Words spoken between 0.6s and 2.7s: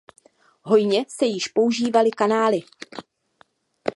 Hojně se již používaly kanály.